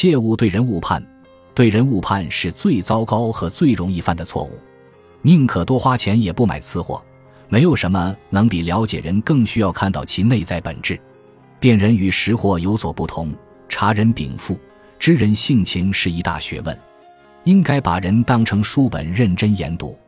[0.00, 1.06] 切勿对人误判
[1.54, 4.58] 对人误判是最糟糕和最容易犯的错误。
[5.20, 7.04] 宁可多花钱也不买次货
[7.50, 10.98] 没有什么能比了解人更需要看到其内在本质。
[11.58, 13.30] 辨人与识货有所不同
[13.68, 14.58] 察人禀赋
[14.98, 16.74] 知人性情是一大学问。
[17.44, 19.98] 应该把人当成书本认真研读。